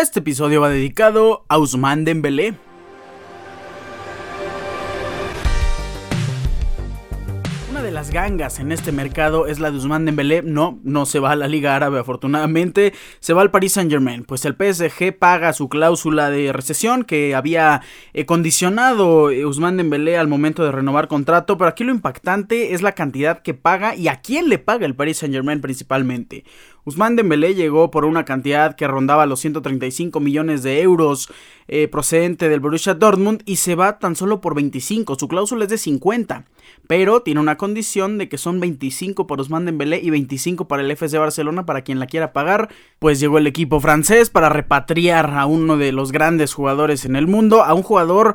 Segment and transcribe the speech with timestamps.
[0.00, 2.54] Este episodio va dedicado a Usman Dembélé.
[7.70, 10.40] Una de las gangas en este mercado es la de Usman Dembélé.
[10.40, 14.46] No, no se va a la Liga Árabe afortunadamente, se va al Paris Saint-Germain, pues
[14.46, 17.82] el PSG paga su cláusula de recesión que había
[18.14, 22.80] eh, condicionado eh, Usman Dembélé al momento de renovar contrato, pero aquí lo impactante es
[22.80, 26.44] la cantidad que paga y a quién le paga el Paris Saint-Germain principalmente.
[26.84, 31.30] Usman Dembélé llegó por una cantidad que rondaba los 135 millones de euros
[31.68, 35.70] eh, procedente del Borussia Dortmund y se va tan solo por 25, su cláusula es
[35.70, 36.46] de 50,
[36.86, 40.90] pero tiene una condición de que son 25 por Usman Dembélé y 25 para el
[40.90, 45.46] FC Barcelona para quien la quiera pagar, pues llegó el equipo francés para repatriar a
[45.46, 48.34] uno de los grandes jugadores en el mundo, a un jugador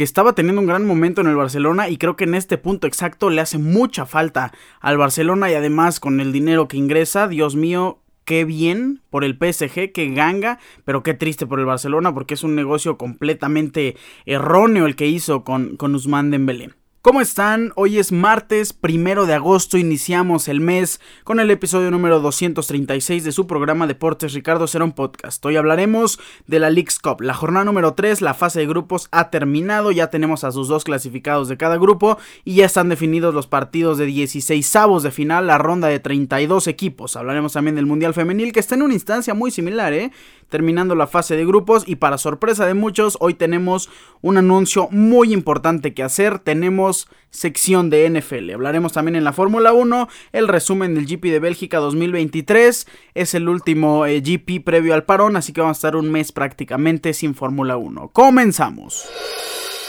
[0.00, 2.86] que estaba teniendo un gran momento en el Barcelona y creo que en este punto
[2.86, 4.50] exacto le hace mucha falta
[4.80, 9.34] al Barcelona y además con el dinero que ingresa, Dios mío, qué bien por el
[9.36, 14.86] PSG, qué ganga, pero qué triste por el Barcelona porque es un negocio completamente erróneo
[14.86, 16.70] el que hizo con, con Usman Dembélé.
[17.02, 17.72] ¿Cómo están?
[17.76, 23.32] Hoy es martes primero de agosto, iniciamos el mes con el episodio número 236 de
[23.32, 25.42] su programa Deportes Ricardo Cerón Podcast.
[25.46, 27.22] Hoy hablaremos de la League's Cup.
[27.22, 30.84] La jornada número 3, la fase de grupos ha terminado, ya tenemos a sus dos
[30.84, 35.46] clasificados de cada grupo y ya están definidos los partidos de 16 avos de final,
[35.46, 37.16] la ronda de 32 equipos.
[37.16, 40.12] Hablaremos también del Mundial Femenil que está en una instancia muy similar, ¿eh?
[40.50, 43.88] Terminando la fase de grupos y para sorpresa de muchos, hoy tenemos
[44.20, 46.38] un anuncio muy importante que hacer.
[46.40, 48.50] Tenemos sección de NFL.
[48.50, 52.86] Hablaremos también en la Fórmula 1, el resumen del GP de Bélgica 2023.
[53.14, 56.32] Es el último eh, GP previo al parón, así que vamos a estar un mes
[56.32, 58.10] prácticamente sin Fórmula 1.
[58.12, 59.08] Comenzamos.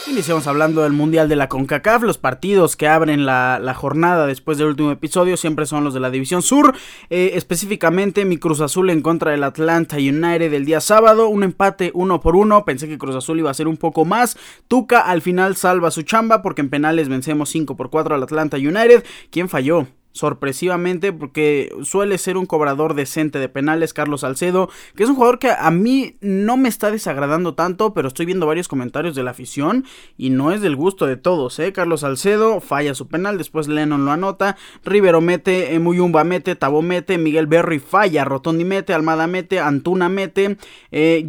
[0.07, 2.02] Iniciamos hablando del Mundial de la CONCACAF.
[2.02, 6.09] Los partidos que abren la, jornada después del último episodio siempre son los de la
[6.09, 6.75] División Sur.
[7.09, 11.29] Eh, específicamente mi Cruz Azul en contra del Atlanta United el día sábado.
[11.29, 12.66] Un empate uno por uno.
[12.66, 14.38] Pensé que Cruz Azul iba a ser un poco más.
[14.67, 18.57] Tuca al final salva su chamba porque en penales vencemos 5 por 4 al Atlanta
[18.57, 19.06] United.
[19.29, 19.88] ¿Quién falló?
[20.11, 25.39] Sorpresivamente porque suele ser un cobrador decente de penales Carlos Salcedo, que es un jugador
[25.39, 29.31] que a mí no me está desagradando tanto, pero estoy viendo varios comentarios de la
[29.31, 29.85] afición
[30.17, 31.73] y no es del gusto de todos, ¿eh?
[31.73, 36.81] Carlos Salcedo falla su penal, después Lennon lo anota, Rivero mete, eh, Muyumba mete, Tabo
[36.81, 40.57] mete, Miguel Berry falla, Rotondi mete, Almada mete, Antuna mete,
[40.91, 41.25] eh,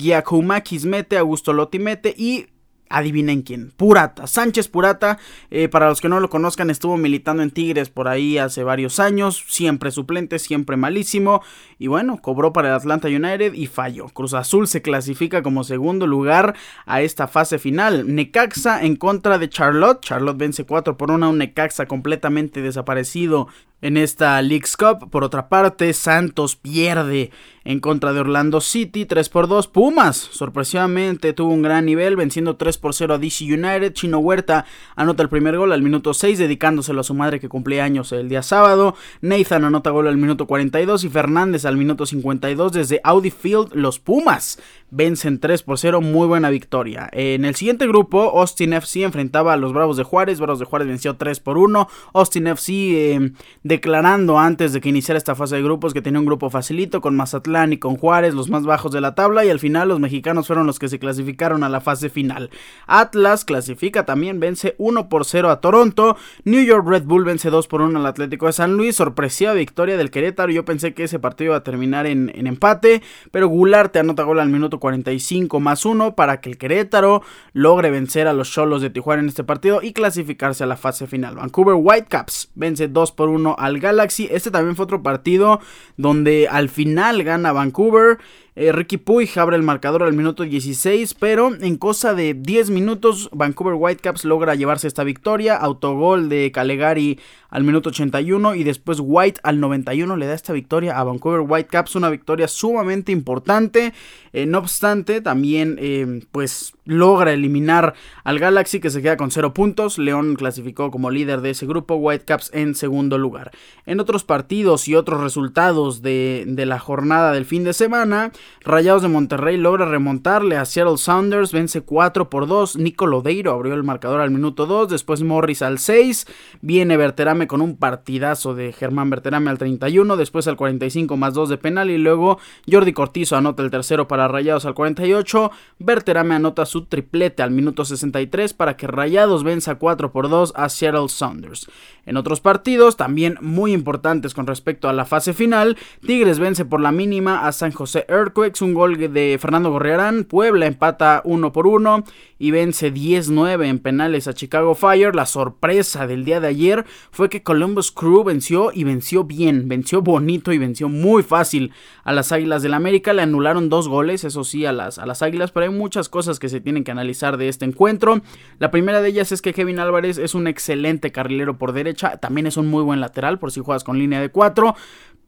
[0.84, 2.46] mete, Augusto Lotti mete y
[2.92, 5.18] adivinen quién, Purata, Sánchez Purata,
[5.50, 9.00] eh, para los que no lo conozcan, estuvo militando en Tigres por ahí hace varios
[9.00, 11.42] años, siempre suplente, siempre malísimo,
[11.78, 14.08] y bueno, cobró para el Atlanta United y falló.
[14.08, 16.54] Cruz Azul se clasifica como segundo lugar
[16.86, 18.14] a esta fase final.
[18.14, 23.48] Necaxa en contra de Charlotte, Charlotte vence 4 por 1 un Necaxa completamente desaparecido
[23.82, 25.10] en esta League's Cup.
[25.10, 27.30] Por otra parte, Santos pierde
[27.64, 29.68] en contra de Orlando City 3 por 2.
[29.68, 33.92] Pumas, sorpresivamente, tuvo un gran nivel, venciendo 3 por 0 a DC United.
[33.92, 34.64] Chino Huerta
[34.96, 38.28] anota el primer gol al minuto 6, dedicándoselo a su madre que cumplía años el
[38.28, 38.94] día sábado.
[39.20, 43.74] Nathan anota gol al minuto 42 y Fernández al minuto 52 desde Audi Field.
[43.74, 44.58] Los Pumas
[44.90, 47.08] vencen 3 por 0, muy buena victoria.
[47.12, 50.38] En el siguiente grupo, Austin FC enfrentaba a los Bravos de Juárez.
[50.38, 51.88] Bravos de Juárez venció 3 por 1.
[52.12, 53.32] Austin FC eh,
[53.72, 57.16] declarando antes de que iniciara esta fase de grupos que tenía un grupo facilito con
[57.16, 60.46] Mazatlán y con Juárez, los más bajos de la tabla, y al final los mexicanos
[60.46, 62.50] fueron los que se clasificaron a la fase final.
[62.86, 67.66] Atlas clasifica también, vence 1 por 0 a Toronto, New York Red Bull vence 2
[67.66, 71.18] por 1 al Atlético de San Luis, sorpresiva victoria del Querétaro, yo pensé que ese
[71.18, 73.00] partido iba a terminar en, empate,
[73.30, 77.22] pero Goulart te anota gol al minuto 45 más 1 para que el Querétaro
[77.54, 81.06] logre vencer a los Cholos de Tijuana en este partido y clasificarse a la fase
[81.06, 81.36] final.
[81.36, 84.28] Vancouver Whitecaps vence 2 por 1 al Galaxy.
[84.30, 85.60] Este también fue otro partido
[85.96, 88.18] donde al final gana Vancouver.
[88.54, 93.30] Eh, Ricky Puig abre el marcador al minuto 16, pero en cosa de 10 minutos
[93.32, 95.56] Vancouver Whitecaps logra llevarse esta victoria.
[95.56, 97.18] Autogol de Calegari
[97.48, 101.96] al minuto 81 y después White al 91 le da esta victoria a Vancouver Whitecaps,
[101.96, 103.94] una victoria sumamente importante.
[104.34, 107.94] Eh, no obstante, también eh, pues logra eliminar
[108.24, 109.98] al Galaxy que se queda con 0 puntos.
[109.98, 113.50] León clasificó como líder de ese grupo, Whitecaps en segundo lugar.
[113.86, 118.32] En otros partidos y otros resultados de, de la jornada del fin de semana,
[118.64, 122.76] Rayados de Monterrey logra remontarle a Seattle Sounders, vence 4 por 2.
[122.76, 126.26] Nico Lodeiro abrió el marcador al minuto 2, después Morris al 6.
[126.60, 131.48] Viene Berterame con un partidazo de Germán Berterame al 31, después al 45 más 2
[131.48, 132.38] de penal y luego
[132.70, 135.50] Jordi Cortizo anota el tercero para Rayados al 48.
[135.80, 140.68] Berterame anota su triplete al minuto 63 para que Rayados venza 4 por 2 a
[140.68, 141.68] Seattle Sounders.
[142.06, 146.80] En otros partidos, también muy importantes con respecto a la fase final, Tigres vence por
[146.80, 150.24] la mínima a San José Earth Un gol de Fernando Gorriarán.
[150.24, 152.04] Puebla empata 1 por 1
[152.38, 155.14] y vence 10-9 en penales a Chicago Fire.
[155.14, 160.00] La sorpresa del día de ayer fue que Columbus Crew venció y venció bien, venció
[160.00, 161.72] bonito y venció muy fácil
[162.04, 163.12] a las Águilas del América.
[163.12, 166.38] Le anularon dos goles, eso sí, a las, a las Águilas, pero hay muchas cosas
[166.38, 168.22] que se tienen que analizar de este encuentro.
[168.58, 172.46] La primera de ellas es que Kevin Álvarez es un excelente carrilero por derecha, también
[172.46, 174.74] es un muy buen lateral por si juegas con línea de 4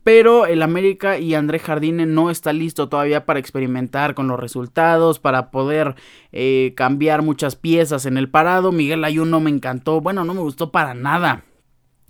[0.04, 5.18] pero el América y André Jardine no está listo todavía para experimentar con los resultados,
[5.18, 5.96] para poder
[6.30, 8.70] eh, cambiar muchas piezas en el parado.
[8.70, 11.44] Miguel Ayun no me encantó, bueno, no me gustó para nada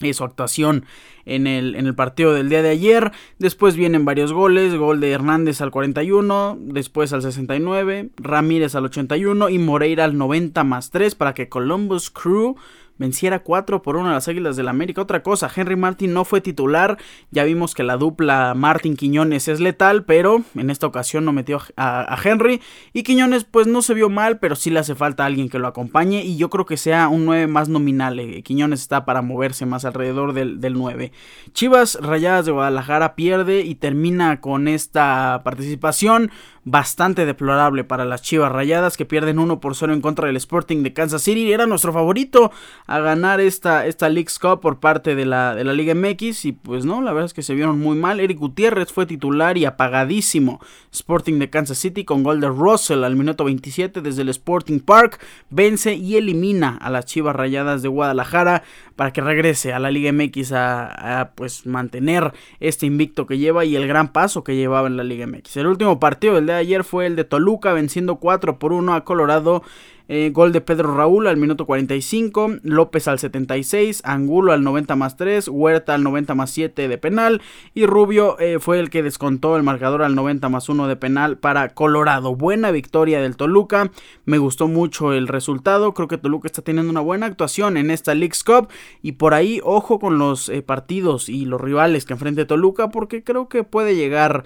[0.00, 0.86] eh, su actuación
[1.24, 3.12] en el, en el, partido del día de ayer.
[3.38, 9.50] Después vienen varios goles, gol de Hernández al 41, después al 69, Ramírez al 81
[9.50, 12.56] y Moreira al 90 más 3 para que Columbus Crew
[12.98, 15.02] venciera 4 por 1 a las Águilas del la América.
[15.02, 16.98] Otra cosa, Henry Martin no fue titular.
[17.30, 21.60] Ya vimos que la dupla Martin Quiñones es letal, pero en esta ocasión no metió
[21.76, 22.60] a, Henry.
[22.92, 25.68] Y Quiñones pues no se vio mal, pero sí le hace falta alguien que lo
[25.68, 26.24] acompañe.
[26.24, 28.18] Y yo creo que sea un 9 más nominal.
[28.20, 31.12] Eh, Quiñones está para moverse más alrededor del, del 9.
[31.52, 36.30] Chivas Rayadas de Guadalajara pierde y termina con esta participación
[36.64, 40.82] bastante deplorable para las Chivas Rayadas que pierden 1 por 0 en contra del Sporting
[40.82, 41.52] de Kansas City.
[41.52, 42.50] Era nuestro favorito
[42.86, 46.52] a ganar esta, esta League's Cup por parte de la, de la Liga MX y
[46.52, 48.20] pues no, la verdad es que se vieron muy mal.
[48.20, 50.60] Eric Gutiérrez fue titular y apagadísimo.
[50.90, 55.20] Sporting de Kansas City con gol de Russell al minuto 27 desde el Sporting Park
[55.50, 58.62] vence y elimina a las Chivas Rayadas de Guadalajara
[58.96, 63.64] para que regrese a la Liga MX a, a pues mantener este invicto que lleva
[63.64, 65.56] y el gran paso que llevaba en la Liga MX.
[65.58, 68.94] El último partido del día de ayer fue el de Toluca venciendo 4 por 1
[68.94, 69.62] a Colorado
[70.06, 75.16] eh, gol de Pedro Raúl al minuto 45, López al 76, Angulo al 90 más
[75.16, 77.40] 3, Huerta al 90 más 7 de penal
[77.72, 81.38] y Rubio eh, fue el que descontó el marcador al 90 más 1 de penal
[81.38, 82.36] para Colorado.
[82.36, 83.90] Buena victoria del Toluca,
[84.26, 88.14] me gustó mucho el resultado, creo que Toluca está teniendo una buena actuación en esta
[88.14, 88.68] League's Cup
[89.00, 93.24] y por ahí ojo con los eh, partidos y los rivales que enfrente Toluca porque
[93.24, 94.44] creo que puede llegar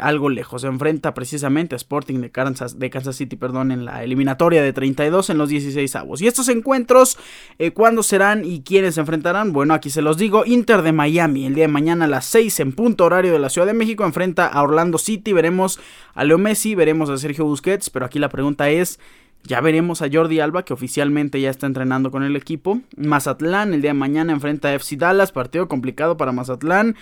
[0.00, 0.62] algo lejos.
[0.62, 4.72] Se enfrenta precisamente a Sporting de Kansas, de Kansas City perdón, en la eliminatoria de
[4.72, 6.20] 30 en los 16 avos.
[6.20, 7.18] Y estos encuentros,
[7.58, 9.52] eh, ¿cuándo serán y quiénes se enfrentarán?
[9.52, 10.44] Bueno, aquí se los digo.
[10.44, 13.48] Inter de Miami, el día de mañana a las 6 en punto horario de la
[13.48, 15.32] Ciudad de México, enfrenta a Orlando City.
[15.32, 15.78] Veremos
[16.14, 18.98] a Leo Messi, veremos a Sergio Busquets, pero aquí la pregunta es...
[19.44, 22.80] Ya veremos a Jordi Alba, que oficialmente ya está entrenando con el equipo.
[22.96, 26.96] Mazatlán, el día de mañana enfrenta a FC Dallas, partido complicado para Mazatlán.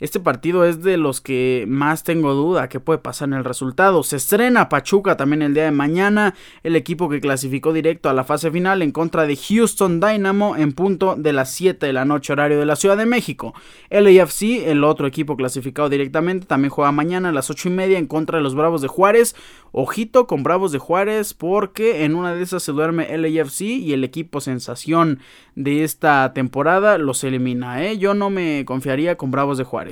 [0.00, 4.02] Este partido es de los que más tengo duda que puede pasar en el resultado.
[4.02, 8.24] Se estrena Pachuca también el día de mañana, el equipo que clasificó directo a la
[8.24, 12.32] fase final en contra de Houston Dynamo en punto de las 7 de la noche
[12.32, 13.54] horario de la Ciudad de México.
[13.90, 18.06] LAFC, el otro equipo clasificado directamente, también juega mañana a las 8 y media en
[18.06, 19.36] contra de los Bravos de Juárez.
[19.72, 24.02] Ojito con Bravos de Juárez porque en una de esas se duerme LAFC y el
[24.02, 25.20] equipo sensación
[25.54, 27.84] de esta temporada los elimina.
[27.84, 27.98] ¿eh?
[27.98, 29.89] Yo no me confiaría con Bravos de Juárez.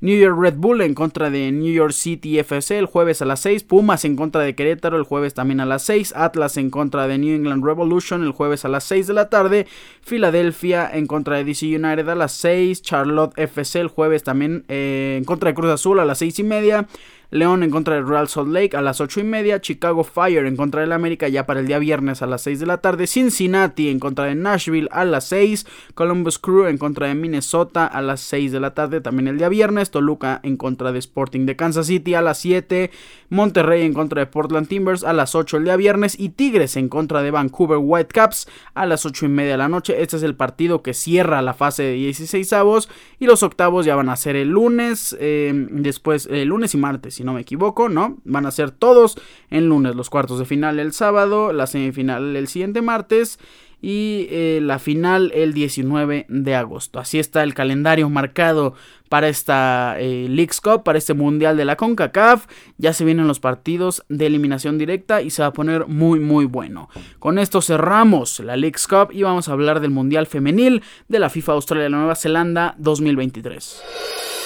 [0.00, 3.40] New York Red Bull en contra de New York City FC el jueves a las
[3.40, 3.64] 6.
[3.64, 6.14] Pumas en contra de Querétaro el jueves también a las 6.
[6.16, 9.66] Atlas en contra de New England Revolution el jueves a las 6 de la tarde.
[10.02, 12.82] Filadelfia en contra de DC United a las 6.
[12.82, 16.42] Charlotte FC el jueves también eh, en contra de Cruz Azul a las 6 y
[16.44, 16.86] media.
[17.30, 20.56] León en contra de Real Salt Lake a las 8 y media, Chicago Fire en
[20.56, 23.90] contra del América ya para el día viernes a las 6 de la tarde, Cincinnati
[23.90, 28.22] en contra de Nashville a las 6, Columbus Crew en contra de Minnesota a las
[28.22, 31.88] 6 de la tarde también el día viernes, Toluca en contra de Sporting de Kansas
[31.88, 32.90] City a las 7,
[33.28, 36.88] Monterrey en contra de Portland Timbers a las 8 el día viernes y Tigres en
[36.88, 40.00] contra de Vancouver Whitecaps a las 8 y media de la noche.
[40.00, 43.96] Este es el partido que cierra la fase de 16 avos y los octavos ya
[43.96, 47.88] van a ser el lunes, eh, después el lunes y martes si no me equivoco,
[47.88, 48.18] ¿no?
[48.24, 49.18] Van a ser todos
[49.50, 53.38] en lunes, los cuartos de final el sábado, la semifinal el siguiente martes
[53.80, 56.98] y eh, la final el 19 de agosto.
[56.98, 58.74] Así está el calendario marcado
[59.08, 62.46] para esta eh, League's Cup, para este Mundial de la CONCACAF.
[62.76, 66.44] Ya se vienen los partidos de eliminación directa y se va a poner muy muy
[66.44, 66.88] bueno.
[67.18, 71.30] Con esto cerramos la League's Cup y vamos a hablar del Mundial Femenil de la
[71.30, 74.37] FIFA Australia Nueva Zelanda 2023.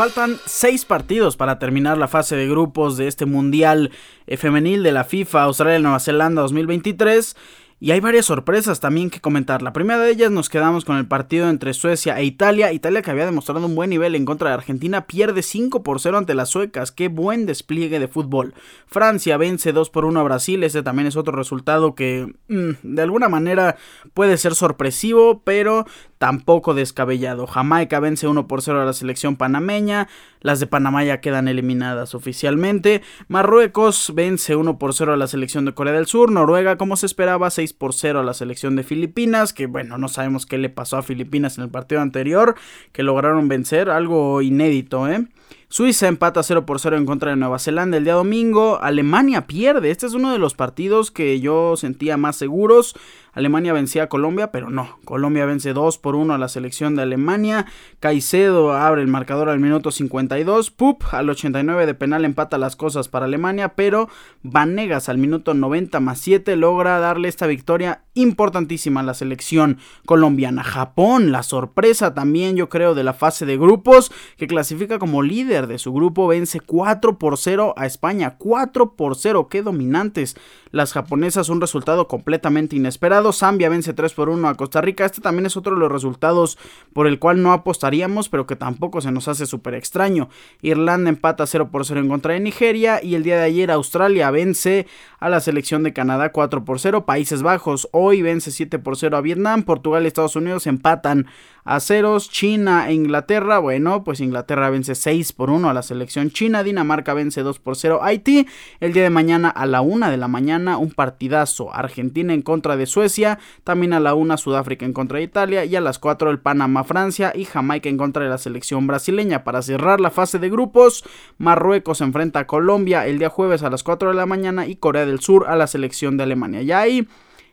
[0.00, 3.90] Faltan seis partidos para terminar la fase de grupos de este Mundial
[4.26, 7.36] eh, Femenil de la FIFA Australia-Nueva Zelanda 2023.
[7.82, 9.62] Y hay varias sorpresas también que comentar.
[9.62, 12.74] La primera de ellas nos quedamos con el partido entre Suecia e Italia.
[12.74, 16.18] Italia que había demostrado un buen nivel en contra de Argentina pierde 5 por 0
[16.18, 16.92] ante las suecas.
[16.92, 18.52] Qué buen despliegue de fútbol.
[18.86, 20.62] Francia vence 2 por 1 a Brasil.
[20.62, 23.76] Ese también es otro resultado que mm, de alguna manera
[24.12, 25.86] puede ser sorpresivo, pero
[26.18, 27.46] tampoco descabellado.
[27.46, 30.06] Jamaica vence 1 por 0 a la selección panameña.
[30.42, 33.00] Las de Panamá ya quedan eliminadas oficialmente.
[33.28, 36.30] Marruecos vence 1 por 0 a la selección de Corea del Sur.
[36.30, 39.52] Noruega, como se esperaba, 6 por 0 a la selección de Filipinas.
[39.52, 42.54] Que bueno, no sabemos qué le pasó a Filipinas en el partido anterior.
[42.92, 43.90] Que lograron vencer.
[43.90, 45.26] Algo inédito, ¿eh?
[45.68, 48.80] Suiza empata 0 por 0 en contra de Nueva Zelanda el día domingo.
[48.82, 49.92] Alemania pierde.
[49.92, 52.96] Este es uno de los partidos que yo sentía más seguros.
[53.32, 54.98] Alemania vencía a Colombia, pero no.
[55.04, 57.66] Colombia vence 2 por 1 a la selección de Alemania.
[58.00, 60.70] Caicedo abre el marcador al minuto 52.
[60.70, 64.08] Pup al 89 de penal empata las cosas para Alemania, pero
[64.42, 70.64] Vanegas al minuto 90 más 7 logra darle esta victoria importantísima a la selección colombiana.
[70.64, 75.66] Japón, la sorpresa también yo creo de la fase de grupos, que clasifica como líder
[75.66, 78.36] de su grupo, vence 4 por 0 a España.
[78.38, 80.36] 4 por 0, qué dominantes
[80.70, 83.19] las japonesas, un resultado completamente inesperado.
[83.32, 85.04] Zambia vence 3 por 1 a Costa Rica.
[85.04, 86.58] Este también es otro de los resultados
[86.92, 90.28] por el cual no apostaríamos, pero que tampoco se nos hace súper extraño.
[90.62, 93.00] Irlanda empata 0 por 0 en contra de Nigeria.
[93.02, 94.86] Y el día de ayer Australia vence
[95.18, 97.06] a la selección de Canadá 4 por 0.
[97.06, 99.62] Países Bajos hoy vence 7 por 0 a Vietnam.
[99.62, 101.26] Portugal y Estados Unidos empatan
[101.64, 102.30] a ceros.
[102.30, 106.62] China e Inglaterra, bueno, pues Inglaterra vence 6 por 1 a la selección china.
[106.62, 108.46] Dinamarca vence 2 por 0 a Haití.
[108.80, 111.74] El día de mañana a la 1 de la mañana un partidazo.
[111.74, 113.38] Argentina en contra de Suecia.
[113.64, 115.64] También a la 1 Sudáfrica en contra de Italia.
[115.64, 119.44] Y a las 4 el Panamá Francia y Jamaica en contra de la selección brasileña.
[119.44, 121.04] Para cerrar la fase de grupos,
[121.38, 125.06] Marruecos enfrenta a Colombia el día jueves a las 4 de la mañana y Corea
[125.06, 126.62] del Sur a la selección de Alemania.
[126.62, 127.06] Ya ahí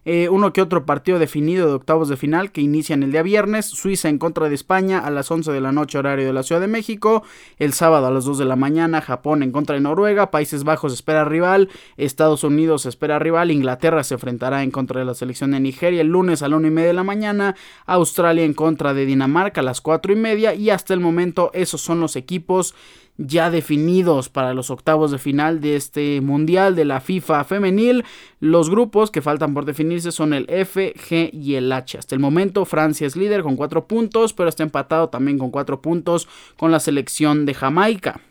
[0.10, 3.66] eh, uno que otro partido definido de octavos de final que inician el día viernes.
[3.66, 6.62] Suiza en contra de España a las 11 de la noche horario de la Ciudad
[6.62, 7.24] de México.
[7.60, 10.32] El sábado a las 2 de la mañana Japón en contra de Noruega.
[10.32, 11.68] Países Bajos espera rival.
[11.98, 13.52] Estados Unidos espera rival.
[13.52, 16.68] Inglaterra se enfrentará en contra de la selección de Nigeria el lunes a la 1
[16.68, 17.58] y media de la mañana.
[17.86, 20.54] Australia en contra de Dinamarca a las 4 y media.
[20.54, 22.76] Y hasta el momento esos son los equipos
[23.18, 28.06] ya definidos para los octavos de final de este mundial de la FIFA femenil.
[28.40, 31.98] Los grupos que faltan por definirse son el F, G y el H.
[31.98, 35.82] Hasta el momento Francia es líder con 4 puntos, pero está empatado también con 4
[35.82, 38.22] puntos con la selección de Jamaica.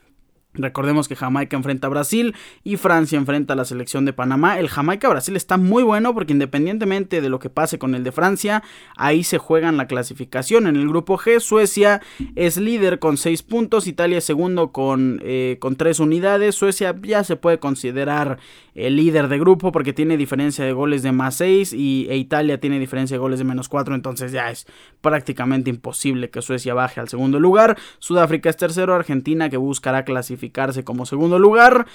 [0.58, 2.34] Recordemos que Jamaica enfrenta a Brasil
[2.64, 4.58] y Francia enfrenta a la selección de Panamá.
[4.58, 8.62] El Jamaica-Brasil está muy bueno porque independientemente de lo que pase con el de Francia,
[8.96, 10.66] ahí se juegan la clasificación.
[10.66, 12.00] En el grupo G, Suecia
[12.34, 16.54] es líder con 6 puntos, Italia es segundo con, eh, con 3 unidades.
[16.54, 18.38] Suecia ya se puede considerar
[18.74, 22.60] el líder de grupo porque tiene diferencia de goles de más 6 y e Italia
[22.60, 24.66] tiene diferencia de goles de menos 4, entonces ya es
[25.00, 27.78] prácticamente imposible que Suecia baje al segundo lugar.
[27.98, 30.04] Sudáfrica es tercero, Argentina que buscará
[30.50, 31.86] clasificarse como segundo lugar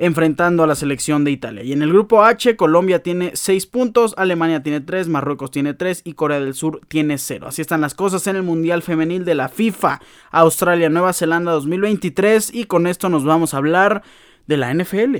[0.00, 1.64] enfrentando a la selección de Italia.
[1.64, 6.02] Y en el grupo H, Colombia tiene 6 puntos, Alemania tiene 3, Marruecos tiene 3
[6.04, 7.48] y Corea del Sur tiene 0.
[7.48, 10.00] Así están las cosas en el Mundial Femenil de la FIFA,
[10.30, 14.04] Australia, Nueva Zelanda 2023 y con esto nos vamos a hablar
[14.46, 15.16] de la NFL.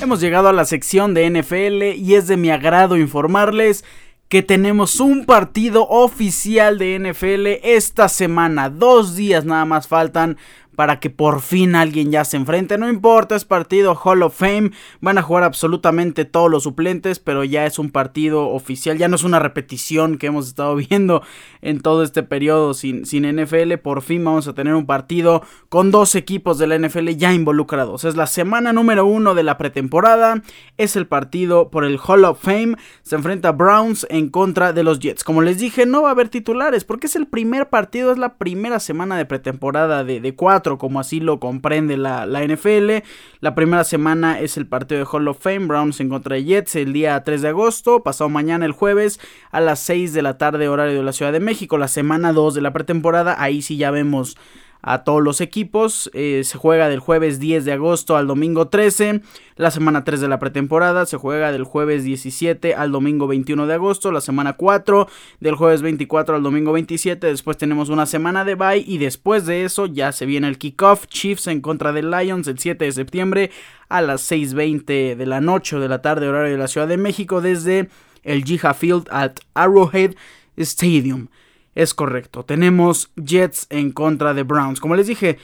[0.00, 3.84] Hemos llegado a la sección de NFL y es de mi agrado informarles
[4.32, 8.70] que tenemos un partido oficial de NFL esta semana.
[8.70, 10.38] Dos días nada más faltan
[10.76, 12.78] para que por fin alguien ya se enfrente.
[12.78, 14.70] No importa, es partido Hall of Fame.
[15.00, 18.98] Van a jugar absolutamente todos los suplentes, pero ya es un partido oficial.
[18.98, 21.22] Ya no es una repetición que hemos estado viendo
[21.60, 23.74] en todo este periodo sin, sin NFL.
[23.82, 28.04] Por fin vamos a tener un partido con dos equipos de la NFL ya involucrados.
[28.04, 30.42] Es la semana número uno de la pretemporada.
[30.78, 32.76] Es el partido por el Hall of Fame.
[33.02, 35.24] Se enfrenta Browns en contra de los Jets.
[35.24, 38.38] Como les dije, no va a haber titulares porque es el primer partido, es la
[38.38, 43.04] primera semana de pretemporada de, de cuatro como así lo comprende la, NFL.
[43.40, 46.76] La primera semana es el partido de Hall of Fame, Browns en contra de Jets,
[46.76, 50.68] el día 3 de agosto, pasado mañana el jueves a las 6 de la tarde
[50.68, 53.90] horario de la Ciudad de México, la semana 2 de la pretemporada, ahí sí ya
[53.90, 54.36] vemos
[54.82, 56.10] a todos los equipos.
[56.12, 59.22] Eh, se juega del jueves 10 de agosto al domingo 13.
[59.56, 63.74] La semana 3 de la pretemporada se juega del jueves 17 al domingo 21 de
[63.74, 64.10] agosto.
[64.10, 65.08] La semana 4
[65.40, 67.28] del jueves 24 al domingo 27.
[67.28, 71.06] Después tenemos una semana de bye y después de eso ya se viene el kickoff.
[71.06, 73.50] Chiefs en contra de Lions el 7 de septiembre
[73.88, 76.96] a las 6.20 de la noche o de la tarde horario de la Ciudad de
[76.96, 77.88] México desde
[78.24, 80.14] el Jiha Field at Arrowhead
[80.56, 81.28] Stadium.
[81.74, 82.44] Es correcto.
[82.44, 84.80] Tenemos Jets en contra de Browns.
[84.80, 85.38] Como les dije,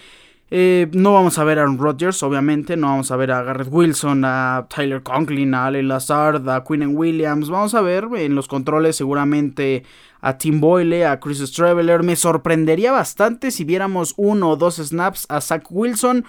[0.51, 2.77] Eh, no vamos a ver a Aaron Rodgers, obviamente.
[2.77, 6.97] No vamos a ver a Garrett Wilson, a Tyler Conklin, a Ale Lazard, a Quinn
[6.97, 7.51] Williams.
[7.51, 9.85] Vamos a ver en los controles seguramente
[10.23, 12.03] a Tim Boyle, a Chris Straveler.
[12.03, 16.25] Me sorprendería bastante si viéramos uno o dos snaps a Zach Wilson.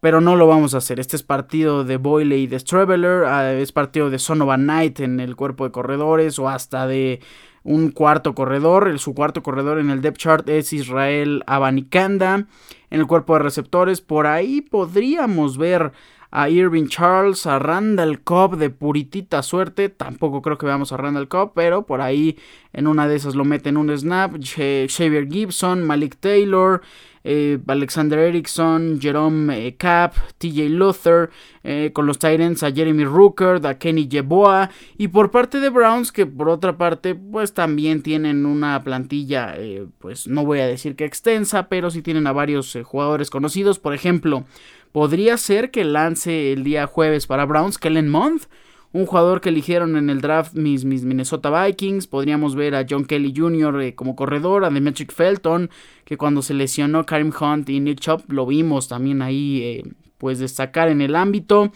[0.00, 1.00] Pero no lo vamos a hacer.
[1.00, 3.24] Este es partido de Boyle y de Straveler.
[3.24, 6.38] Ah, es partido de Sonovan Knight en el cuerpo de corredores.
[6.38, 7.20] O hasta de
[7.64, 8.88] un cuarto corredor.
[8.88, 12.46] El, su cuarto corredor en el depth chart es Israel Abanikanda.
[12.90, 15.92] En el cuerpo de receptores, por ahí podríamos ver
[16.32, 19.90] a Irving Charles, a Randall Cobb de puritita suerte.
[19.90, 22.38] Tampoco creo que veamos a Randall Cobb, pero por ahí
[22.72, 24.34] en una de esas lo meten un snap.
[24.42, 26.80] Xavier Gibson, Malik Taylor.
[27.24, 31.30] Eh, Alexander Erickson, Jerome eh, Cap, TJ Luther,
[31.62, 36.10] eh, con los Titans a Jeremy Rooker, a Kenny Jeboa, y por parte de Browns,
[36.10, 39.54] que por otra parte, pues también tienen una plantilla,
[39.98, 43.94] pues no voy a decir que extensa, pero sí tienen a varios jugadores conocidos, por
[43.94, 44.44] ejemplo,
[44.92, 48.44] podría ser que lance el día jueves para Browns Kellen Month,
[48.92, 52.06] un jugador que eligieron en el draft mis, mis Minnesota Vikings.
[52.06, 53.80] Podríamos ver a John Kelly Jr.
[53.80, 55.70] Eh, como corredor, a Demetric Felton,
[56.04, 59.84] que cuando se lesionó Karim Hunt y Nick Chop lo vimos también ahí eh,
[60.18, 61.72] pues destacar en el ámbito.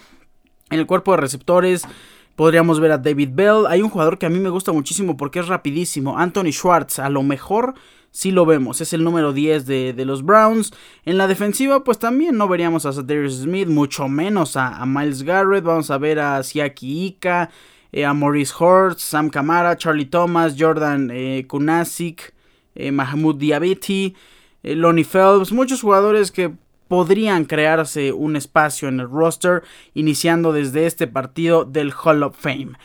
[0.71, 1.87] En el cuerpo de receptores
[2.35, 3.67] podríamos ver a David Bell.
[3.67, 6.99] Hay un jugador que a mí me gusta muchísimo porque es rapidísimo, Anthony Schwartz.
[6.99, 7.75] A lo mejor
[8.17, 10.73] sí lo vemos, es el número 10 de, los Browns.
[11.05, 15.63] En la defensiva, pues también no veríamos a Darius Smith, mucho menos a, Miles Garrett.
[15.63, 17.51] Vamos a ver a Siaki Ika,
[17.93, 22.33] eh, a Maurice Hortz, Sam Camara, Charlie Thomas, Jordan eh, Kunasik,
[22.75, 24.15] eh, Mahmoud Diabetes,
[24.63, 26.55] Lonnie Phelps, muchos jugadores que
[26.89, 32.79] podrían crearse un espacio en el roster, iniciando desde este partido del Hall of Fame.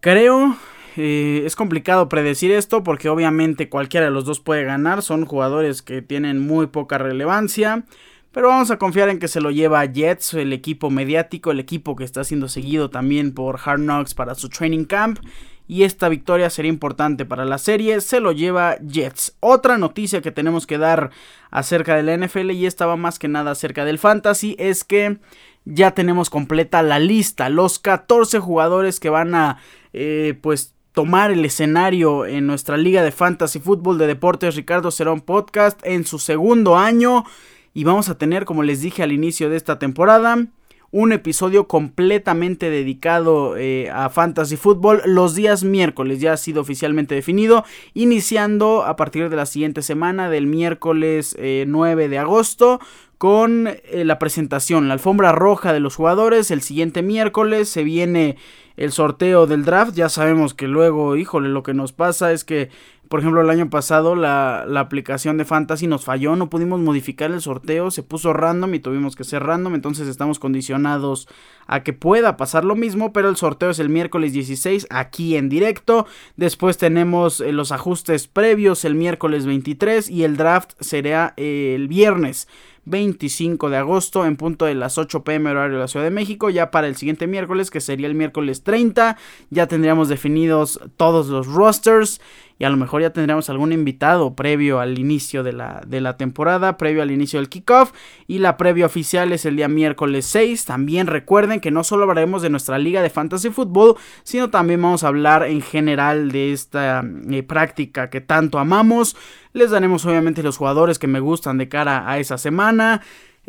[0.00, 0.56] Creo
[0.96, 5.02] eh, es complicado predecir esto porque obviamente cualquiera de los dos puede ganar.
[5.02, 7.84] Son jugadores que tienen muy poca relevancia.
[8.32, 11.96] Pero vamos a confiar en que se lo lleva Jets, el equipo mediático, el equipo
[11.96, 15.18] que está siendo seguido también por Hard Knocks para su training camp.
[15.66, 18.00] Y esta victoria sería importante para la serie.
[18.00, 19.36] Se lo lleva Jets.
[19.40, 21.10] Otra noticia que tenemos que dar
[21.50, 25.18] acerca de la NFL y esta va más que nada acerca del fantasy es que
[25.64, 27.48] ya tenemos completa la lista.
[27.48, 29.58] Los 14 jugadores que van a
[29.92, 35.20] eh, pues tomar el escenario en nuestra liga de fantasy fútbol de deportes Ricardo Cerón
[35.20, 37.24] Podcast en su segundo año.
[37.72, 40.46] Y vamos a tener como les dije al inicio de esta temporada
[40.92, 46.20] un episodio completamente dedicado eh, a fantasy fútbol los días miércoles.
[46.20, 52.04] Ya ha sido oficialmente definido iniciando a partir de la siguiente semana del miércoles 9
[52.04, 52.80] eh, de agosto
[53.20, 56.50] con eh, la presentación, la alfombra roja de los jugadores.
[56.50, 58.38] El siguiente miércoles se viene
[58.78, 59.94] el sorteo del draft.
[59.94, 62.70] Ya sabemos que luego, híjole, lo que nos pasa es que,
[63.10, 67.30] por ejemplo, el año pasado la, la, aplicación de Fantasy nos falló, no pudimos modificar
[67.30, 71.28] el sorteo, se puso random y tuvimos que ser random, entonces estamos condicionados
[71.66, 75.50] a que pueda pasar lo mismo, pero el sorteo es el miércoles 16 aquí en
[75.50, 76.06] directo.
[76.36, 81.86] Después tenemos eh, los ajustes previos el miércoles 23 y el draft será eh, el
[81.86, 82.48] viernes
[82.84, 86.50] 25 de agosto en punto de las 8 pm horario de la Ciudad de México.
[86.50, 89.16] Ya para el siguiente miércoles, que sería el miércoles 30,
[89.50, 92.20] ya tendríamos definidos todos los rosters
[92.60, 96.18] y a lo mejor ya tendremos algún invitado previo al inicio de la, de la
[96.18, 97.92] temporada, previo al inicio del kickoff
[98.28, 100.66] y la previa oficial es el día miércoles 6.
[100.66, 105.04] También recuerden que no solo hablaremos de nuestra liga de fantasy fútbol, sino también vamos
[105.04, 109.16] a hablar en general de esta eh, práctica que tanto amamos.
[109.54, 113.00] Les daremos obviamente los jugadores que me gustan de cara a esa semana.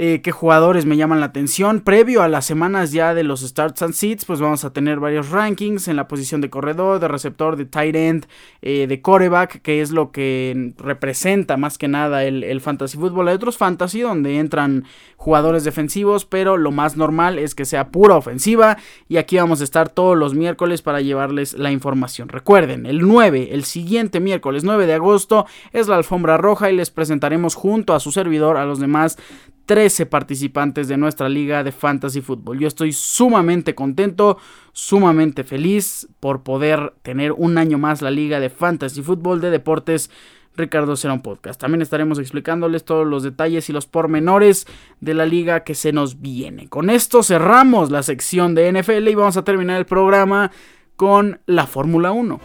[0.04, 1.82] Eh, qué jugadores me llaman la atención.
[1.82, 5.30] Previo a las semanas ya de los starts and seats, pues vamos a tener varios
[5.30, 8.26] rankings en la posición de corredor, de receptor, de tight end,
[8.64, 13.28] eh, de coreback, que es lo que representa más que nada el, el fantasy fútbol.
[13.28, 14.86] Hay otros fantasy donde entran
[15.18, 18.80] jugadores defensivos, pero lo más normal es que sea pura ofensiva.
[19.08, 22.28] Y aquí vamos a estar todos los miércoles para llevarles la información.
[22.28, 26.90] Recuerden, el 9, el siguiente miércoles 9 de agosto, es la alfombra roja y les
[26.90, 29.20] presentaremos junto a su servidor a los demás
[29.92, 32.58] 13 participantes de nuestra liga de fantasy fútbol.
[32.60, 34.38] Yo estoy sumamente contento,
[34.72, 40.10] sumamente feliz por poder tener un año más la liga de fantasy fútbol de deportes.
[40.56, 41.60] Ricardo será un podcast.
[41.60, 44.66] También estaremos explicándoles todos los detalles y los pormenores
[45.02, 46.70] de la liga que se nos viene.
[46.70, 50.52] Con esto cerramos la sección de NFL y vamos a terminar el programa
[50.96, 52.40] con la Fórmula 1.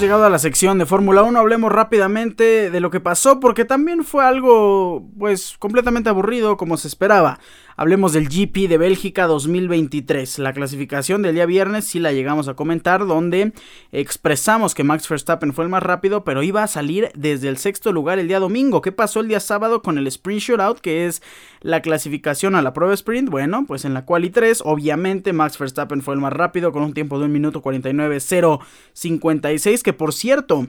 [0.00, 4.04] Llegado a la sección de Fórmula 1, hablemos rápidamente de lo que pasó porque también
[4.04, 7.38] fue algo pues completamente aburrido como se esperaba.
[7.78, 10.38] Hablemos del GP de Bélgica 2023.
[10.38, 13.52] La clasificación del día viernes sí la llegamos a comentar, donde
[13.92, 17.92] expresamos que Max Verstappen fue el más rápido, pero iba a salir desde el sexto
[17.92, 18.80] lugar el día domingo.
[18.80, 21.20] ¿Qué pasó el día sábado con el Sprint Shootout, que es
[21.60, 23.28] la clasificación a la prueba sprint?
[23.28, 26.94] Bueno, pues en la quali 3, obviamente Max Verstappen fue el más rápido con un
[26.94, 30.66] tiempo de 1 minuto 49.056, que por cierto...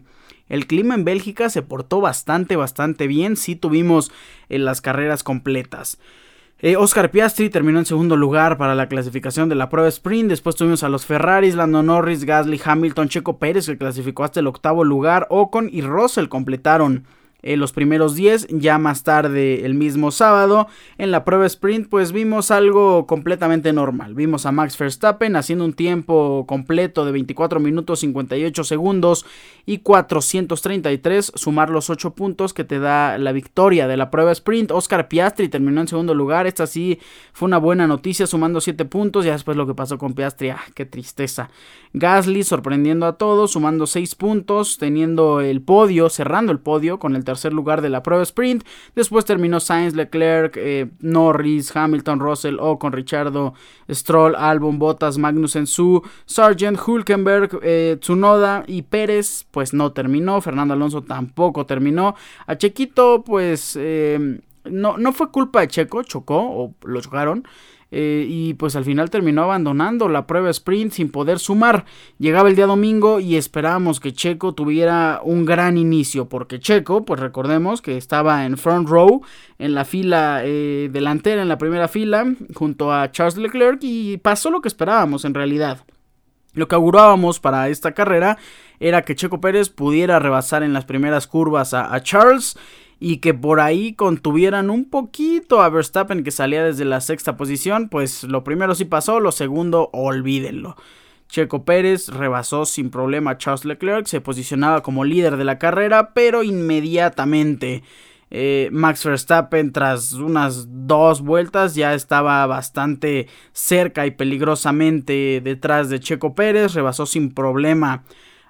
[0.50, 3.36] El clima en Bélgica se portó bastante, bastante bien.
[3.36, 4.14] Sí tuvimos
[4.48, 5.98] en las carreras completas.
[6.60, 10.30] Eh, Oscar Piastri terminó en segundo lugar para la clasificación de la prueba sprint.
[10.30, 14.48] Después tuvimos a los Ferraris, Lando Norris, Gasly, Hamilton, Checo Pérez que clasificó hasta el
[14.48, 15.28] octavo lugar.
[15.30, 17.06] Ocon y Russell completaron
[17.44, 22.52] los primeros 10, ya más tarde el mismo sábado en la prueba sprint pues vimos
[22.52, 28.64] algo completamente normal, vimos a Max Verstappen haciendo un tiempo completo de 24 minutos 58
[28.64, 29.26] segundos
[29.66, 34.72] y 433, sumar los 8 puntos que te da la victoria de la prueba sprint,
[34.72, 37.00] Oscar Piastri terminó en segundo lugar, esta sí
[37.34, 40.62] fue una buena noticia sumando 7 puntos, ya después lo que pasó con Piastri, ah,
[40.74, 41.50] qué tristeza,
[41.94, 47.24] Gasly sorprendiendo a todos, sumando 6 puntos, teniendo el podio, cerrando el podio con el
[47.28, 48.64] tercer lugar de la prueba sprint.
[48.96, 53.54] Después terminó Sainz, Leclerc, eh, Norris, Hamilton, Russell, con Richardo,
[53.90, 60.40] Stroll, Albon, Bottas, Magnussen, Su, Sargent, Hulkenberg, eh, Tsunoda y Pérez, pues no terminó.
[60.40, 62.16] Fernando Alonso tampoco terminó.
[62.46, 67.46] A Chequito, pues eh, no, no fue culpa de Checo, chocó o lo chocaron.
[67.90, 71.86] Eh, y pues al final terminó abandonando la prueba sprint sin poder sumar.
[72.20, 77.20] Llegaba el día domingo y esperábamos que Checo tuviera un gran inicio, porque Checo, pues
[77.20, 79.22] recordemos que estaba en front row,
[79.58, 84.52] en la fila eh, delantera, en la primera fila, junto a Charles Leclerc y pasó
[84.52, 85.86] lo que esperábamos en realidad.
[86.54, 88.38] Lo que augurábamos para esta carrera
[88.80, 92.58] era que Checo Pérez pudiera rebasar en las primeras curvas a Charles
[93.00, 97.90] y que por ahí contuvieran un poquito a Verstappen que salía desde la sexta posición,
[97.90, 100.76] pues lo primero sí pasó, lo segundo olvídenlo.
[101.30, 106.14] Checo Pérez rebasó sin problema a Charles Leclerc, se posicionaba como líder de la carrera,
[106.14, 107.84] pero inmediatamente
[108.32, 116.00] eh, Max Verstappen tras unas dos vueltas ya estaba bastante cerca y peligrosamente detrás de
[116.00, 118.04] Checo Pérez, rebasó sin problema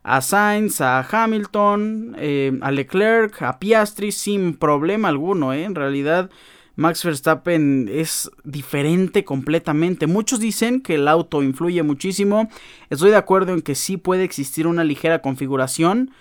[0.08, 5.52] a Sainz, a Hamilton, eh, a Leclerc, a Piastri sin problema alguno.
[5.52, 5.66] ¿eh?
[5.66, 6.30] En realidad,
[6.78, 10.08] Max Verstappen es diferente completamente.
[10.08, 12.48] Muchos dicen que el auto influye muchísimo.
[12.90, 16.12] Estoy de acuerdo en que sí puede existir una ligera configuración.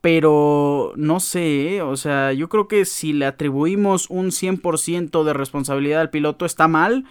[0.00, 1.82] Pero no sé, ¿eh?
[1.82, 6.66] o sea, yo creo que si le atribuimos un 100% de responsabilidad al piloto está
[6.68, 7.04] mal.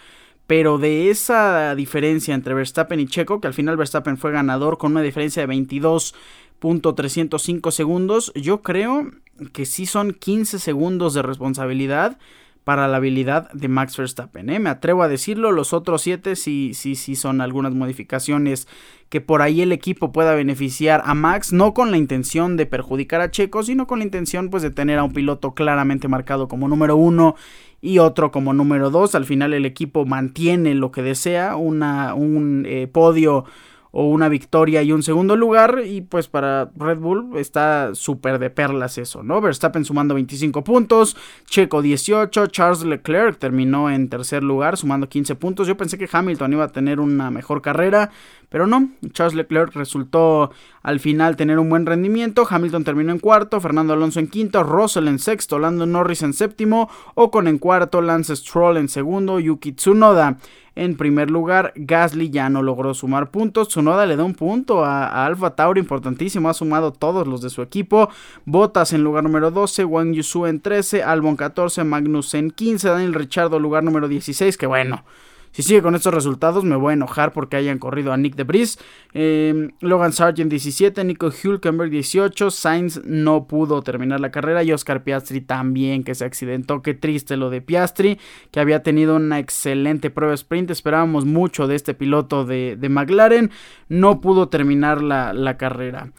[0.48, 4.92] Pero de esa diferencia entre Verstappen y Checo, que al final Verstappen fue ganador con
[4.92, 9.12] una diferencia de 22.305 segundos, yo creo
[9.54, 12.18] que sí son 15 segundos de responsabilidad
[12.66, 14.50] para la habilidad de Max Verstappen.
[14.50, 14.60] ¿eh?
[14.60, 18.68] Me atrevo a decirlo, los otros 7 sí, sí, sí son algunas modificaciones
[19.10, 23.22] que por ahí el equipo pueda beneficiar a Max, no con la intención de perjudicar
[23.22, 26.68] a Checo, sino con la intención pues de tener a un piloto claramente marcado como
[26.68, 27.36] número uno
[27.82, 29.14] y otro como número 2.
[29.14, 33.46] Al final el equipo mantiene lo que desea, una, un eh, podio
[33.98, 35.84] o una victoria y un segundo lugar.
[35.86, 39.40] Y pues para Red Bull está súper de perlas eso, ¿no?
[39.40, 45.66] Verstappen sumando 25 puntos, Checo 18, Charles Leclerc terminó en tercer lugar sumando 15 puntos.
[45.66, 48.12] Yo pensé que Hamilton iba a tener una mejor carrera,
[48.50, 52.48] pero no, Charles Leclerc resultó al final tener un buen rendimiento.
[52.50, 56.90] Hamilton terminó en cuarto, Fernando Alonso en quinto, Russell en sexto, Lando Norris en séptimo,
[57.16, 60.38] Ocon en cuarto, Lance Stroll en segundo, Yuki Tsunoda
[60.76, 61.74] en primer lugar.
[61.76, 63.70] Gasly ya no logró sumar puntos.
[63.70, 66.50] Tsunoda le da un punto a, Alfa Tauri importantísimo.
[66.50, 68.10] Ha sumado todos los de su equipo.
[68.46, 69.86] Botas en lugar número 12.
[69.86, 71.04] Wang Yusu en 13.
[71.04, 71.84] Albon 14.
[71.84, 72.90] Magnus en 15.
[72.90, 74.58] Daniel Richardo lugar número 16.
[74.58, 75.04] Que bueno.
[75.56, 78.78] Si sigue con estos resultados, me voy a enojar porque hayan corrido a Nick DeBris.
[79.14, 85.06] Eh, Logan Sargent 17, Nico Hulkenberg 18, Sainz no pudo terminar la carrera y Oscar
[85.06, 86.82] Piastri también que se accidentó.
[86.82, 88.20] Qué triste lo de Piastri,
[88.52, 90.72] que había tenido una excelente prueba sprint.
[90.72, 93.50] Esperábamos mucho de este piloto de, McLaren.
[93.88, 96.12] No pudo terminar la, la carrera.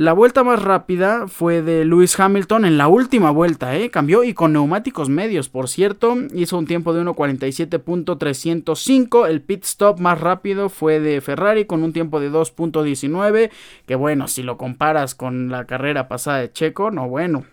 [0.00, 3.90] La vuelta más rápida fue de Lewis Hamilton en la última vuelta, ¿eh?
[3.90, 9.28] cambió y con neumáticos medios, por cierto, hizo un tiempo de 1.47.305.
[9.28, 13.50] El pit stop más rápido fue de Ferrari con un tiempo de 2.19,
[13.84, 17.44] que bueno, si lo comparas con la carrera pasada de Checo, no bueno,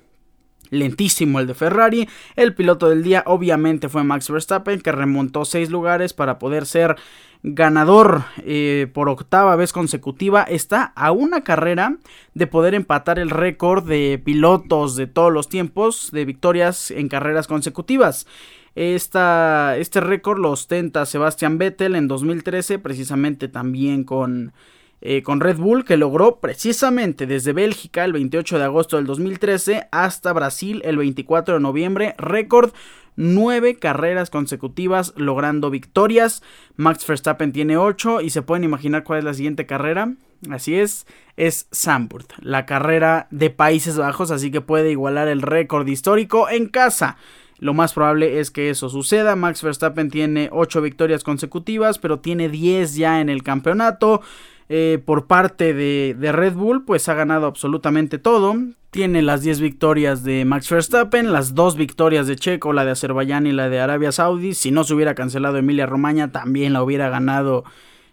[0.70, 2.10] lentísimo el de Ferrari.
[2.36, 6.96] El piloto del día obviamente fue Max Verstappen que remontó 6 lugares para poder ser
[7.44, 10.44] ganador eh, por octava vez consecutiva.
[10.44, 11.98] Está a una carrera
[12.34, 17.48] de poder empatar el récord de pilotos de todos los tiempos de victorias en carreras
[17.48, 18.28] consecutivas.
[18.76, 24.54] Este récord lo ostenta Sebastian Vettel en 2013, precisamente también con,
[25.02, 29.88] eh, con Red Bull, que logró precisamente desde Bélgica el 28 de agosto del 2013
[29.92, 32.72] hasta Brasil el 24 de noviembre, récord
[33.18, 36.42] nueve carreras consecutivas logrando victorias.
[36.78, 40.14] Max Verstappen tiene ocho y se pueden imaginar cuál es la siguiente carrera.
[40.52, 45.88] Así es, es Zandvoort, la carrera de Países Bajos, así que puede igualar el récord
[45.88, 47.18] histórico en casa.
[47.60, 49.36] Lo más probable es que eso suceda.
[49.36, 54.22] Max Verstappen tiene 8 victorias consecutivas, pero tiene 10 ya en el campeonato.
[54.70, 58.56] Eh, por parte de, Red Bull, pues ha ganado absolutamente todo.
[58.92, 63.48] Tiene las 10 victorias de Max Verstappen, las 2 victorias de Checo, la de Azerbaiyán
[63.48, 64.54] y la de Arabia Saudí.
[64.54, 67.64] Si no se hubiera cancelado Emilia Romagna, también la hubiera ganado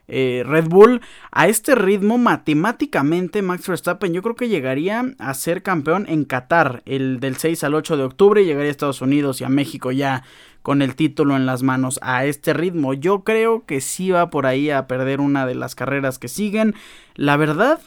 [0.07, 1.01] eh, Red Bull.
[1.33, 6.83] A este ritmo, matemáticamente, Max Verstappen yo creo que llegaría a ser campeón en Qatar,
[6.87, 10.23] el del 6 al 8 de octubre, llegaría a Estados Unidos y a México ya
[10.65, 12.95] con el título en las manos a este ritmo.
[12.95, 16.75] Yo creo que sí va por ahí a perder una de las carreras que siguen.
[17.17, 17.81] La verdad,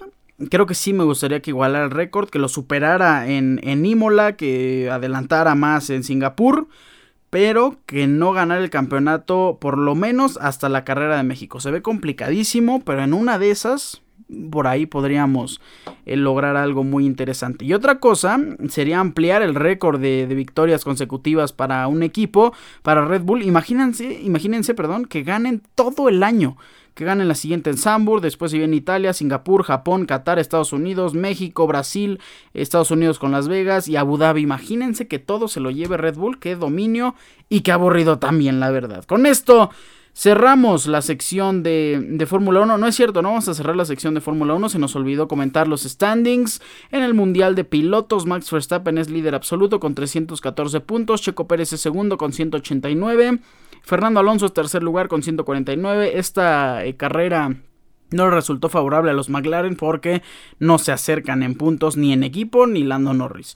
[0.51, 4.35] creo que sí me gustaría que igualara el récord, que lo superara en, en Imola,
[4.35, 6.67] que adelantara más en Singapur
[7.29, 11.59] pero que no ganar el campeonato por lo menos hasta la carrera de México.
[11.59, 14.01] Se ve complicadísimo, pero en una de esas,
[14.49, 15.61] por ahí podríamos
[16.05, 17.65] eh, lograr algo muy interesante.
[17.65, 23.21] Y otra cosa sería ampliar el récord de, victorias consecutivas para un equipo, para Red
[23.21, 23.43] Bull.
[23.43, 26.57] Imagínense, imagínense, perdón, que ganen todo el año
[26.93, 31.13] que ganen la siguiente en Sambur, después se viene Italia, Singapur, Japón, Qatar, Estados Unidos,
[31.13, 32.19] México, Brasil,
[32.55, 34.41] Estados Unidos con Las Vegas y Abu Dhabi.
[34.41, 37.13] Imagínense que todo se lo lleve Red Bull, qué dominio
[37.49, 39.05] y qué aburrido también, la verdad.
[39.05, 39.69] Con esto
[40.17, 42.79] cerramos la sección de, de Fórmula 1.
[42.79, 44.69] No es cierto, no vamos a cerrar la sección de Fórmula 1.
[44.69, 46.59] Se nos olvidó comentar los standings.
[46.91, 51.21] En el Mundial de Pilotos, Max Verstappen es líder absoluto con 314 puntos.
[51.21, 53.39] Checo Pérez es segundo con 189.
[53.83, 56.17] Fernando Alonso es tercer lugar con 149.
[56.17, 57.55] Esta eh, carrera
[58.09, 60.23] no resultó favorable a los McLaren porque
[60.57, 63.55] no se acercan en puntos ni en equipo ni Lando Norris.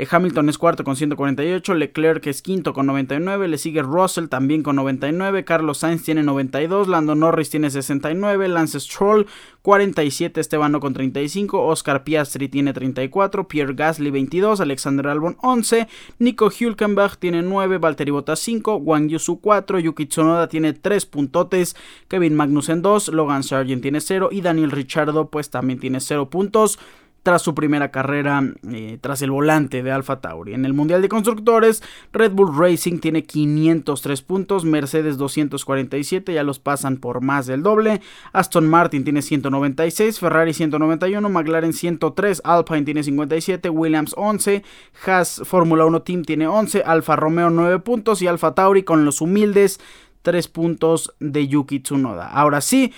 [0.00, 4.62] Eh, Hamilton es cuarto con 148, Leclerc es quinto con 99, le sigue Russell también
[4.62, 9.26] con 99, Carlos Sainz tiene 92, Lando Norris tiene 69, Lance Stroll
[9.60, 15.86] 47, Esteban con 35, Oscar Piastri tiene 34, Pierre Gasly 22, Alexander Albon 11,
[16.18, 21.76] Nico Hülkenberg tiene 9, Valtteri Bottas 5, Wang Yusu 4, Yuki Tsunoda tiene 3 puntotes,
[22.08, 26.78] Kevin Magnussen 2, Logan Sargent tiene 0 y Daniel Ricciardo pues también tiene 0 puntos
[27.22, 30.54] tras su primera carrera eh, tras el volante de Alfa Tauri.
[30.54, 36.58] En el Mundial de Constructores, Red Bull Racing tiene 503 puntos, Mercedes 247, ya los
[36.58, 38.00] pasan por más del doble,
[38.32, 44.62] Aston Martin tiene 196, Ferrari 191, McLaren 103, Alpine tiene 57, Williams 11,
[45.06, 49.20] Haas Fórmula 1 Team tiene 11, Alfa Romeo 9 puntos y Alfa Tauri con los
[49.20, 49.80] humildes
[50.22, 52.28] 3 puntos de Yuki Tsunoda.
[52.28, 52.92] Ahora sí,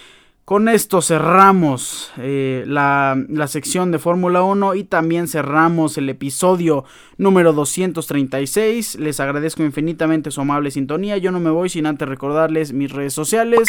[0.53, 6.85] con esto cerramos eh, la, la, sección de Fórmula 1 y también cerramos el episodio
[7.17, 8.97] número 236.
[8.97, 11.17] Les agradezco infinitamente su amable sintonía.
[11.17, 13.67] Yo no me voy sin antes recordarles mis redes sociales.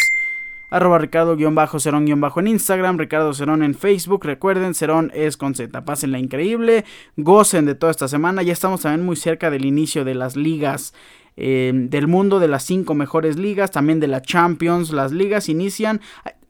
[0.71, 4.25] Arroba Ricardo-Cerón- en Instagram, Ricardo Cerón en Facebook.
[4.25, 5.85] Recuerden, Cerón es con Z.
[5.85, 6.83] Pásenla increíble.
[7.15, 8.43] Gocen de toda esta semana.
[8.43, 10.93] Ya estamos también muy cerca del inicio de las ligas
[11.37, 14.91] eh, del mundo, de las cinco mejores ligas, también de la Champions.
[14.91, 16.01] Las ligas inician.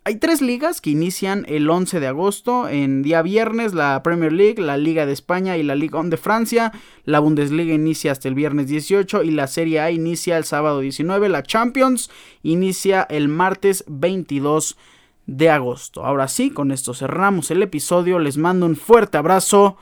[0.05, 4.61] Hay tres ligas que inician el 11 de agosto, en día viernes, la Premier League,
[4.61, 6.73] la Liga de España y la Liga 1 de Francia.
[7.05, 11.29] La Bundesliga inicia hasta el viernes 18 y la Serie A inicia el sábado 19.
[11.29, 12.09] La Champions
[12.41, 14.77] inicia el martes 22
[15.25, 16.03] de agosto.
[16.03, 18.19] Ahora sí, con esto cerramos el episodio.
[18.19, 19.77] Les mando un fuerte abrazo.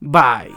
[0.00, 0.54] Bye.